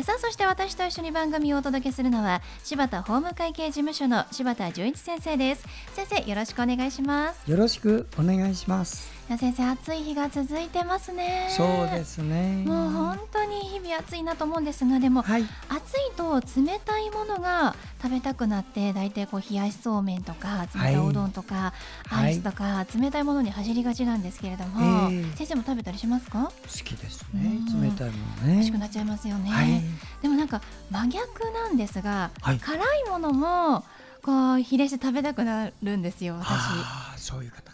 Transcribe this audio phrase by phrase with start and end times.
[0.00, 5.66] さあそして私と一緒に番組をお届けするのは柴田法務会計事務所の柴田純一先生です。
[5.92, 7.48] 先生よろしくお願いします。
[7.48, 9.12] よろしくお願いします。
[9.38, 11.46] 先生暑い日が続いてますね。
[11.50, 12.64] そうですね。
[12.66, 21.72] もう本当に日々暑いなと思うんですがでも、はい、暑いと冷たいものが食べたくなって大体こう冷やしそうめんとか冷たいおうどんとか、
[22.06, 26.50] はい、アイスとか、冷たいものに走りがちなんですけれども、えー、先生も食べたりしますか？
[26.62, 27.58] 好きですね。
[27.80, 28.54] 冷たいものね。
[28.54, 29.81] 美味しくなっちゃいますよね、はい、
[30.22, 33.84] でもなんか真逆なんですが、辛いものも
[34.22, 37.20] こう比例して食べたくなるんですよ私。
[37.20, 37.72] そういう方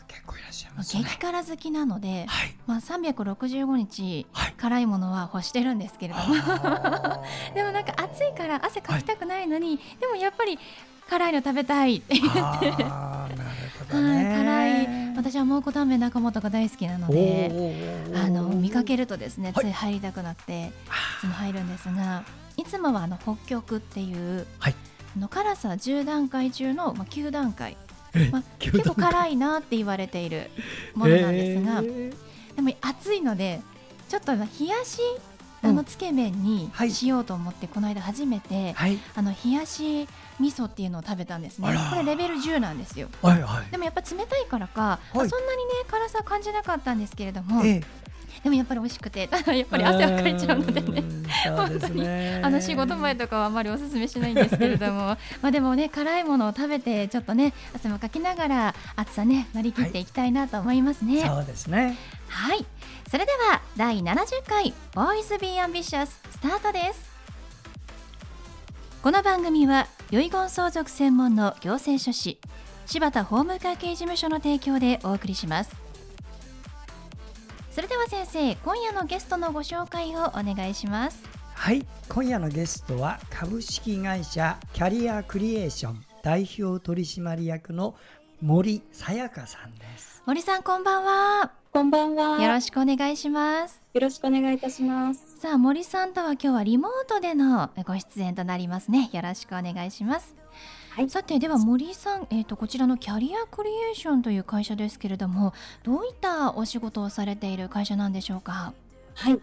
[0.85, 6.35] 激辛好きなので、はい、まあ、365日、辛いものは欲してるんですけれども。
[7.55, 10.59] でもなんか暑いから汗かきたくないのに、でもやっぱり
[11.09, 12.73] 辛いの食べたいって言って。
[13.91, 17.51] 辛い私は蒙古タンメン中本が大好きなので
[18.15, 20.71] あの見かけるとですねつい入りたくなって、い、
[21.21, 22.23] つも入るんですが
[22.57, 24.75] いつもはあの北極っていう、はい、
[25.17, 27.77] あの辛さ10段階中の、まあ、9段階。
[28.33, 30.51] まあ、結構辛いなって言われている
[30.95, 32.15] ものなんですが、えー、
[32.57, 33.61] でも暑いので
[34.09, 35.01] ちょっと冷やし
[35.63, 40.09] あのつけ麺にしようと思って、この間初めて、はい、あの冷やし
[40.41, 41.69] 味噌っていうのを食べたんですね。
[41.91, 47.85] これレベル10なんですよ、はいはい、でもやっぱ冷たいからか、はい、そんなにね辛さ感じなかったんですけれども、えー
[48.43, 51.03] でもやっぱり美味しくてただ やっぱり汗はかいちゃうのでね。
[51.57, 52.07] 本当に
[52.43, 55.17] あの仕事前とかはあまりおすすめしないんですけれども。
[55.43, 61.97] まあでもね辛いものを食べてちょっとね汗もかきながら暑さね乗り切っていきたいなと思いますね、はい、そうですね。
[62.29, 62.65] はい。
[63.11, 67.09] それでは第70回ボーイズビーアンビシャススタートです。
[69.03, 72.41] この番組は遺言相続専門の行政書士
[72.87, 75.77] 柴田法務会計事務所の提供でお送りします。
[77.71, 81.23] それでは先生今夜のゲストのご紹介をお願いします。
[81.55, 87.95] はい今夜のゲストは株式会社キャリアクリエーション代表取締役の
[88.41, 90.23] 森さやかさんです。
[90.25, 91.53] 森さんこんばんは。
[91.71, 92.43] こんばんは。
[92.43, 93.83] よろしくお願いします。
[93.93, 99.09] よろしくお願いいたしますさあ森さんとは今日はリモートでのご出演となりますね。
[99.13, 100.35] よろしくお願いします。
[100.91, 105.55] はい、さてでは森さん、えーと、こちらのキャリアクリエーションという会社ですけれども
[105.85, 108.73] どういったお仕事をされている会社なんでしょうか？
[109.15, 109.39] はい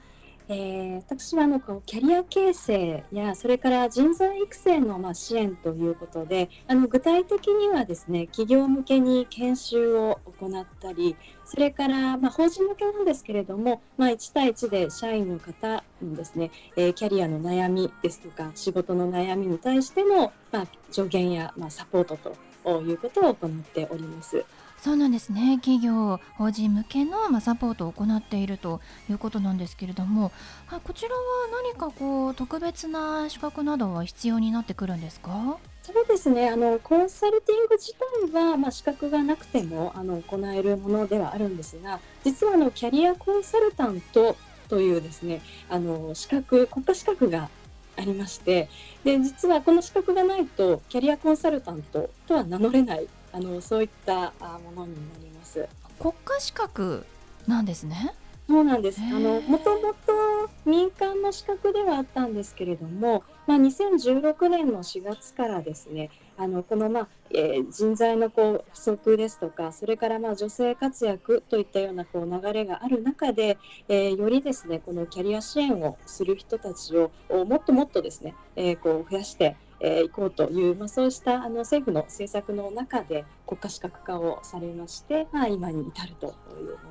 [0.47, 22.17] えー、私はあのこうキャリア形成やそれから人材育成のまあ支援ということであの具体的にはですね企業向けに研修を行ったりそれからまあ法人向けなんですけれども、まあ、1対1で社員の方にですね、えー、キャリアの悩みですとか仕事の悩みに対してのまあ助言やまあサポート
[22.63, 24.45] ということを行っております。
[24.81, 25.57] そうなんですね。
[25.57, 30.31] 企業法人向けの、ま、サポートを行っているということなんですけれども
[30.69, 31.21] あこちらは
[31.63, 35.57] 何かこう特別な資格などは必要になってくるんですか？
[35.81, 36.49] そうですね。
[36.49, 37.93] あのコンサルティング自
[38.31, 44.37] 体は、まあ、資格がなくてもあの行えるものではあるんですが実はあのキャリアコンサルタント
[44.69, 47.49] というですねあの資格国家資格が
[47.97, 48.69] ありまして
[49.03, 55.67] で実はこの資格がないとキャリアコンサルタントとは名乗れないあのそういったものになります。
[55.99, 57.05] 国家資格
[57.45, 58.15] なんですね。
[58.47, 59.01] そうなんです。
[59.01, 73.57] あのもともと民間の資格ではあったんですけれども、まあ、2016年の4月からですね、あのこのまあ、えー、人材のこう不足ですとか、それからまあ女性活躍といったようなこう流れがある中で、
[73.89, 77.11] えー、よりですねこのキャリア支援をする人たちを
[77.45, 86.33] もっともっとですね、えー、こう増やしてえー、行こうという、まあ、そうしたあの政府の政策の中で国家資格化をされまして、まあ、今に至るという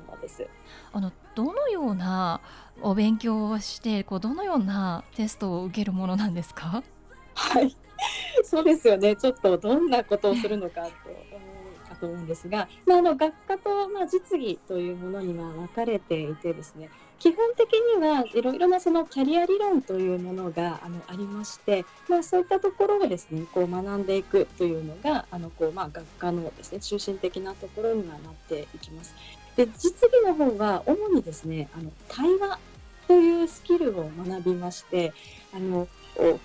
[0.07, 0.47] ものです。
[0.93, 2.39] あのどのような
[2.81, 6.83] お勉強をしてこうどのようなテストを受けるものなんですか？
[7.33, 7.75] はい。
[8.45, 9.15] そうですよね。
[9.17, 10.89] ちょっとどんなことをするのかと
[11.89, 16.89] かと思うんですが、まあ、あの学科と、まあ、実技というものには分かれていてですね
[17.19, 29.15] 基本的にはいろいろなそのキャリア理論というものがあのありまして、まあ、そういったところをですねこう学んでいくというのがあのこう、まあ、学科のですね中心的なところにはなっていきます。
[29.55, 32.59] で実技の方は主にですねあの対話
[33.07, 35.13] というスキルを学びまして
[35.53, 35.87] あの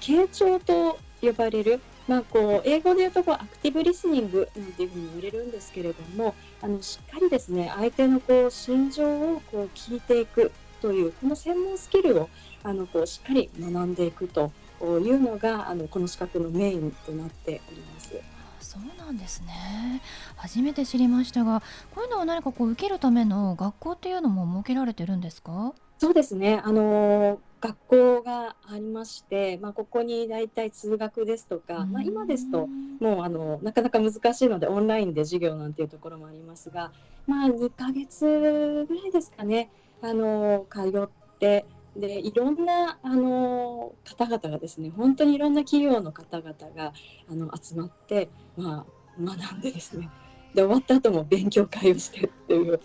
[0.01, 9.05] 傾聴と呼ばれるまあ、こう英語で言うとこうアクティブリスニングなんていうふうに言われるんですけれどもあのしっかりですね相手のこう心情
[9.35, 10.51] をこう聞いていく
[10.83, 12.29] というこの専門スキルを
[12.65, 14.51] あのこうしっかり学んでいくと
[14.83, 18.21] いうのがあのこの資格のメインとなっております。
[18.61, 20.01] そうなんですね
[20.37, 21.63] 初めて知りましたが
[21.95, 25.73] こういうのは何かこう受けるための学校っていうのも設けられてるんですか？
[26.01, 26.63] そうですね。
[26.65, 32.69] あの学校がありまして、まあ、ここに大体通学ですとか、まあ、今ですと
[33.01, 36.91] もうあのなかなか難しいのでオンラインで授業なんていうところもありますが、
[37.27, 39.71] まあ、2ヶ月ぐらいですかね。
[40.01, 46.95] あの通ってでいろんなあの方々がですね本当にいろんな企業の方々が
[47.31, 50.09] あの集まって、まあ、学んでですね。
[50.55, 52.81] で終わった後も勉強会をしてっていう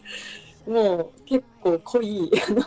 [0.68, 2.62] もう結構濃いあの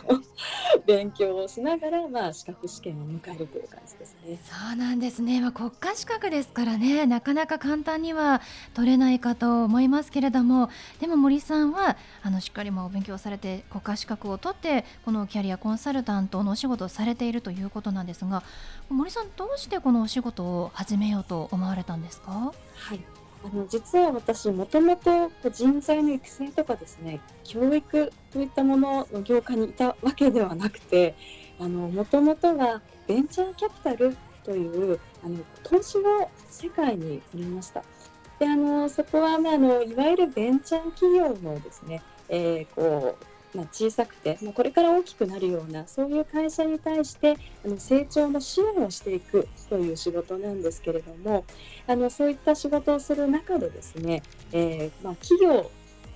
[0.85, 4.39] 勉強をしながら、まあ、資格試験を迎えるという感じですね。
[4.43, 8.41] そうなんですね、まあ、国家資格ですからねなかなか簡単には
[8.73, 10.69] 取れないかと思いますけれども
[10.99, 18.43] でも森さんはあのしっかりも勉強されて国家資格を取ってこのキャリアコンサルタントのお仕事をされているということなんですが
[18.89, 22.31] 森さんどうしてこのお仕事を始めようと思われたんですか？
[22.31, 22.99] はい
[23.43, 31.15] あの実は私もともと人材の育成とかですね教育といったものの業界にいたわけではなくて
[31.57, 37.83] もともとはベンチャーキャピタルというあの投資の世界におりました。
[38.39, 43.25] であのそこは、ま、あのいわゆるベンチャー企業のですね、えー、こう
[43.55, 51.45] まあ、小さくて、まあ、これから大きくなるようなそういう会社に対してあの成長の支援をしていくという仕事なんですけれども
[51.87, 55.71] あのそういった仕事をする中でですね、えー、まあ、企業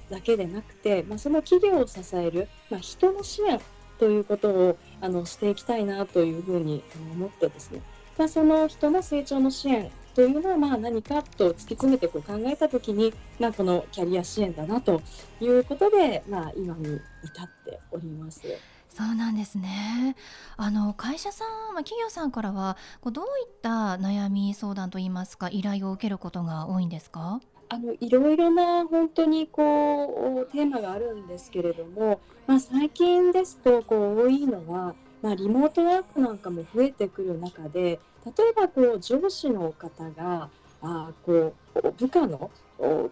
[0.10, 3.60] だけでなくて、まその企業を支える、ま人の支援
[3.98, 6.84] ということをあのしていきたいなというふうに
[7.14, 7.82] 思ってですね、
[8.18, 15.02] まその人の成長の支援というのはまあ何かと突き詰めてこう考えた時に、まあ、このキャリア支援だなと
[15.42, 18.42] いうことで、まあ、今に至っております。
[18.90, 20.16] そうなんですね。
[20.56, 27.42] あの会社さん、まあ、企業さんからはこうどういった悩み相談といいますか依頼を受けることが多いんですか？
[27.70, 34.94] あのいろいろな本当にこうテーマがあるんですけれども、まあ、最近ですとこう多いのは、
[35.24, 40.50] まあ、リモートワークなんかも増えてくる中で例えばこう上司の方が
[40.82, 42.52] あこう部下の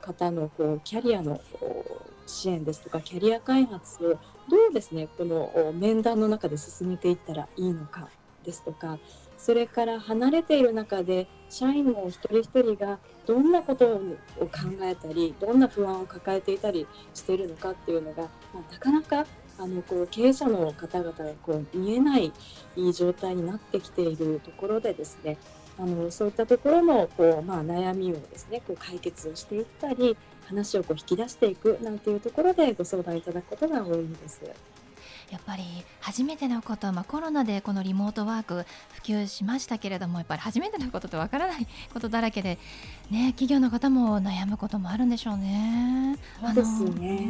[0.01, 1.39] 方のこうキャリアの
[2.25, 4.19] 支援ですとかキャリア開発を
[4.49, 8.09] どうですねこの面談の中で進めていったらいいのか
[8.43, 8.99] ですとか
[9.37, 13.99] それから離れている中で社員の一人一人がどんなことを
[14.39, 14.49] 考
[14.81, 18.23] えたりどんな不安を抱えていたりしているのかっていうのが、
[18.53, 19.25] まあ、なかなか
[19.59, 22.31] あのこう経営者の方々がこう見えない
[22.93, 25.37] 状態になってきているところでですね
[25.77, 30.17] あのそういったところのこう、まあ、悩みをですねこう解決をしていったり
[30.47, 34.41] 話をこう引き出していくなんていうところでご相談いただくことが多いんです。
[35.31, 35.63] やっぱり
[36.01, 42.57] 初めてのこと、まあ、コロナでこのリモートワーク普及しましたけれどもやっぱり初めてのことってわからないことだらけで、
[43.09, 46.17] ね、企業の方も悩むこともあるんでしょうね。
[46.41, 47.27] そうですね、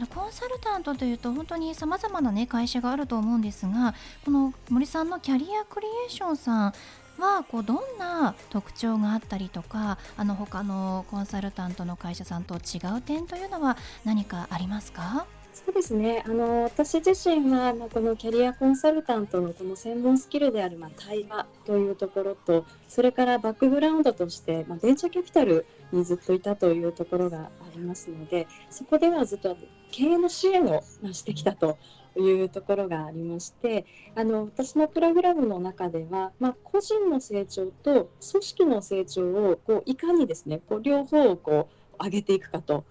[0.00, 3.42] うん、コンサルタントというと本当にさまざまな、ね、会社があると思うん。
[3.42, 3.94] ですが
[4.24, 5.12] この森さん。
[5.12, 6.74] のキャリアクリエーションさん。
[7.18, 7.98] はこうどん。
[7.98, 12.44] な特徴があったりとかあの他のコンサルタントの会社さん。
[12.44, 16.24] と違う点というのは何かありますかそうですね。
[16.26, 29.58] あの私自身は、まあ、このキャリアコンサルタントのこの専門スキルである、まあ、対話というところとそれからバックグラウンドとして、まあ、ベンチャーキャピタルにずっといたというところがありますのでそこではずっと
[29.90, 30.82] 経営の支援を
[31.12, 31.76] してきたと
[32.16, 41.68] いうところがありましてあの私のプログラムの中では、まあ、個人の成長と組織の成長をこういかにですねこう両方をこ
[42.00, 42.84] う上げていくかと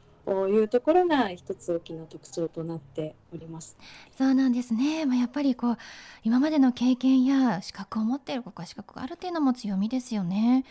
[0.50, 3.78] いうところが一つ大きな特徴となっております。
[4.18, 5.06] そうなんですね。
[5.06, 5.78] まあ、やっぱりこう
[6.24, 10.66] 今までの経験や資格を持っている国家資格があるっていうのも強みですよね。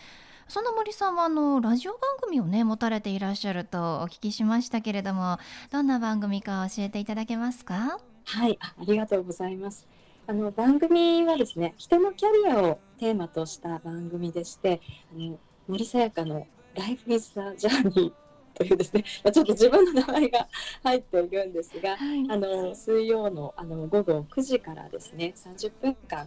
[0.48, 5.38] その森さんはあのラジオ番組をね持たれていらっしゃるとお聞きしましたけれども、
[5.70, 8.00] どんな番組か教えていただけますか？
[8.24, 9.86] はいあ、ありがとうございます。
[10.26, 14.80] あの番組はですね、人のキャリアをテーマとした番組でして、
[15.12, 15.38] あの
[15.68, 18.12] 森さやかの Life is a Journey
[18.54, 20.48] というですね、まあ、ちょっと自分の名前が
[20.82, 26.24] 入っているんですが、はい、あの水曜のあの午後9時からですね30分間あ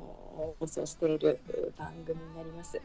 [0.00, 1.40] の放送している
[1.76, 2.80] 番組になります。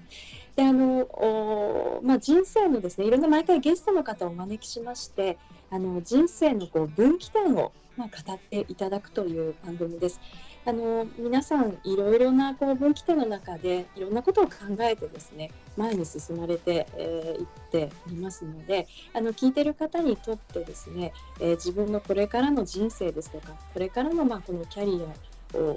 [0.55, 5.37] であのまあ、人生のですねいろんな毎回ゲストの方をお招きしまして
[5.69, 10.19] あの人生のこう分岐点を、まあ、語っていただくという番組です。
[10.65, 25.75] あの皆さんいろいろなこう分岐点の中でいろんなことを考えてですね前に進まれてい、えー、っていますのであの聞いてる方にとってですね、えー、自分のこれからの人生ですとかこれからのまあこのキャリアを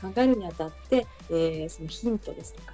[0.00, 2.72] 考えるにあたって、えー、そのヒントですとか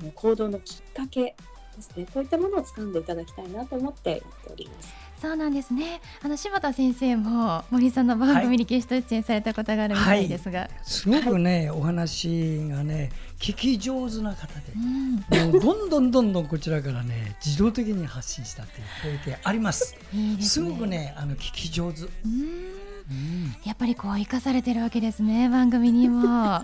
[0.00, 1.34] あの行動のきっかけ
[1.76, 2.06] ですね。
[2.12, 5.10] こういったものを掴んでいただきたいなと思ってやっております。
[5.20, 6.00] そうなんですね。
[6.22, 10.68] あの柴田先生も森さんの番組にゲスト出演されたことがあるみたいですが、はい。
[10.68, 19.94] はい、すごくね、はい、お話がね聞き上手な方で、うん、もうどんどんどんどんこちらからね自動的に発信したっていう経験あります。
[20.14, 22.02] いいす、ね,、ごくねあの聞き上手。
[22.02, 26.22] うん、やっぱりこう生かされてるわけですね番組にも。
[26.24, 26.62] 今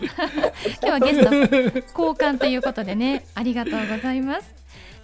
[0.80, 1.82] 日はゲスト交
[2.16, 4.55] 換ということでねありがとうございます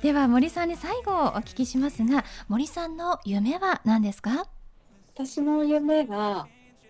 [0.03, 4.47] では森さんに最後お聞きしますが森さんの夢は何ですか？
[5.15, 6.49] 私の夢は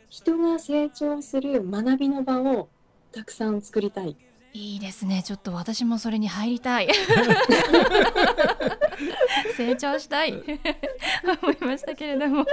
[0.09, 2.69] 人が成長する学びの場を
[3.13, 4.17] たくさん作りたい。
[4.55, 5.23] いいですね。
[5.23, 6.89] ちょっと私もそれに入りたい
[9.53, 10.33] 成長したい。
[10.33, 12.47] 思いましたけれども。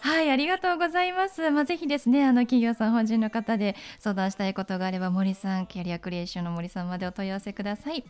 [0.00, 1.50] はいありがとうございます。
[1.50, 8.04] まあ、ぜひですねあの企業さん法人の方で相談したいことがあれば森さんキャリアクリエーションの森さんまでお問い合わせください。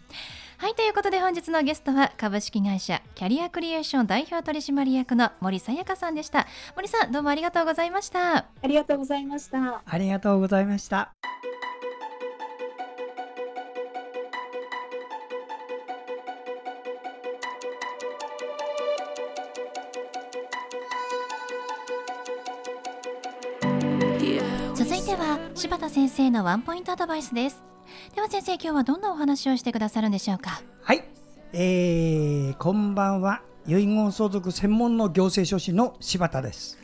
[0.58, 6.46] はいということで本日のゲストは株式会社キャリアクリエーション代表取締役の森さやかさんでした。
[6.76, 8.36] 森さんどうもありがとうございました。
[8.36, 9.82] ありがとうございました。
[9.84, 11.14] ありがとうございました
[25.64, 27.64] 柴田先生のワンポイントアドバイスです。
[28.14, 30.60] では先生今日はどんなお話をしてくださるんでしょうか？
[30.82, 31.02] はい、
[31.54, 33.40] えー、こんばんは。
[33.66, 36.76] 遺言相続専門の行政書士の柴田です、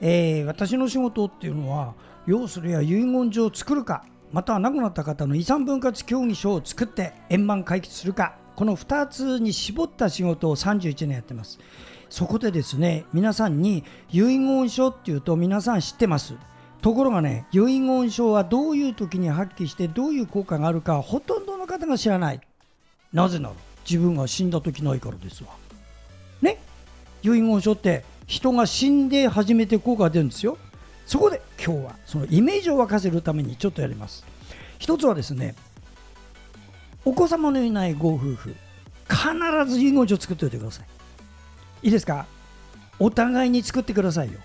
[0.00, 1.92] えー、私の仕事っていうのは
[2.26, 11.58] 要するや遺言状を作るかまたは亡くなった方の遺産分割協議書を作って円満解決するかこの2つに絞った仕事を31年やってます。
[12.08, 16.36] そこでですね皆さんに遺言書っていうと皆さん知ってます。
[16.84, 22.42] ところがね遺言書はどういう時に発揮してどういう効果があるかほとんどの方が知らない。
[23.10, 23.54] なぜなら
[23.88, 25.48] 自分が死んだ時ないからですわ。
[26.42, 26.58] ね？
[27.22, 30.58] 遺言書って人が死んで初めて効果が出るんですよ。
[31.06, 34.22] そこで今日はそのイメージを沸かせるためにちょっとやります。
[34.78, 35.54] 一つはですね
[37.06, 38.54] お子様のいないご夫婦
[39.08, 40.86] 必ず遺言書作っておいてください。
[41.84, 42.26] いいですか？
[42.98, 44.38] お互いに作ってくださいよ。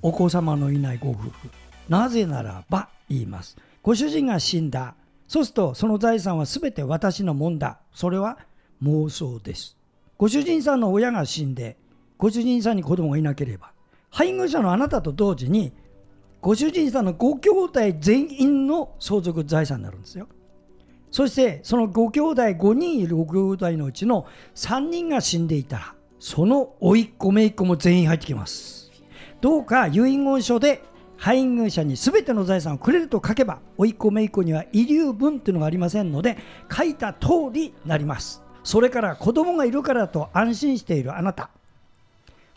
[0.00, 1.30] お子様のいないご夫婦。
[1.88, 3.56] なぜならば言います。
[3.82, 4.94] ご主人が死んだ。
[5.28, 7.78] そうするとその財産は全て私のもんだ。
[7.92, 8.38] それは
[8.82, 9.76] 妄想です。
[10.18, 11.76] ご主人さんの親が死んで、
[12.16, 13.72] ご主人さんに子供がいなければ、
[14.10, 15.72] 配偶者のあなたと同時に、
[16.40, 20.28] ご主人さんのご兄弟全員の相続財産になるんですよ。
[21.10, 28.90] そしてそのご兄弟5人いるご兄弟のうちの3人が死んでいたら、その甥っ子姪っ子も全員入ってきます。
[29.40, 30.82] どうか遺言書で
[31.16, 36.36] 配偶者に全ての財産をくれると書けば甥っ子姪っ子には遺留分というのがありませんので
[36.70, 38.42] 書いた通りなります。
[38.62, 41.50] それから子供がいるからと安心しているあなた。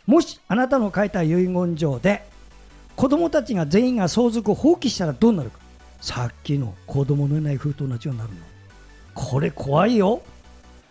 [0.06, 2.24] もしあなたの書いた遺言状で
[2.96, 5.60] 子供たちが全員が相続を放棄したらどうなるか。
[6.02, 8.40] さっきの子供のいない封筒同じようになるの。
[9.14, 10.22] これ怖いよ。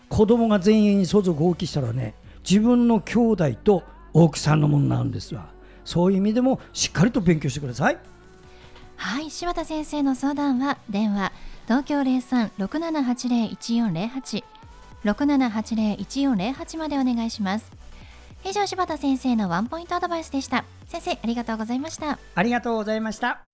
[0.09, 2.15] 子供が全員相続放棄したらね
[2.49, 3.83] 自分の兄弟と
[4.15, 5.58] 奥さんのものになるんですわ。
[5.89, 7.99] そういう意味でもしっかりと勉強してください。
[8.97, 11.33] はい柴田先生の相談は電話
[11.65, 14.45] 東京零三六七八零一四零八
[15.03, 17.73] 六七八零一四零八までお願いします。
[18.45, 20.67] 以上柴田先生のワンポイントアドバイスでした。
[20.89, 22.19] 先生ありがとうございました。
[22.35, 23.48] ありがとうございました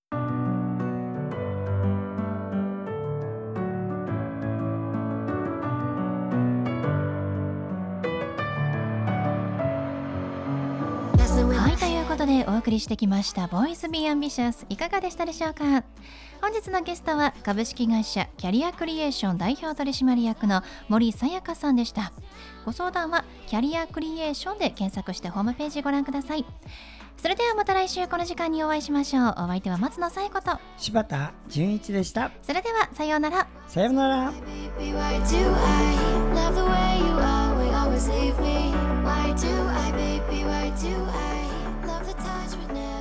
[12.54, 15.82] お送りしてきました「ボイズビーアンビシャスいかがでしたでしょうか？
[16.40, 22.12] 本日のゲストは株式会社キャリアクリエーション代表取締役の森さやかさんでした。
[22.64, 26.46] ご相談はキャリアクリエーションで検索してホームページご覧ください。
[27.16, 29.28] それではまた来週この時間にお会いしましょう。
[29.30, 30.56] お相手は松野紗友子と。
[30.76, 32.30] 柴田純一でした。
[32.42, 33.49] それではさようなら。
[33.66, 34.32] さようなら。
[39.04, 41.43] Why do I, baby, why do I
[42.18, 42.93] touch but never